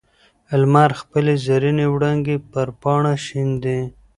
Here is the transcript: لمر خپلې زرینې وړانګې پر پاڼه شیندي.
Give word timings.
لمر 0.61 0.91
خپلې 1.01 1.33
زرینې 1.45 1.85
وړانګې 1.93 2.37
پر 2.51 2.67
پاڼه 2.81 3.13
شیندي. 3.25 3.79